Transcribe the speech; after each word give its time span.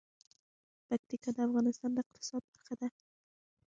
پکتیکا 0.89 1.29
د 1.35 1.37
افغانستان 1.47 1.89
د 1.93 1.97
اقتصاد 2.03 2.41
برخه 2.53 2.75
ده. 2.79 2.87